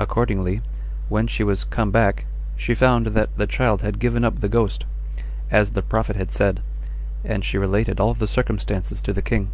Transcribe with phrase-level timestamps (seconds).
[0.00, 0.60] Accordingly,
[1.08, 4.86] when she was come back, she found that the child had given up the ghost,
[5.52, 6.62] as the prophet had said;
[7.24, 9.50] and she related all the circumstances to the king.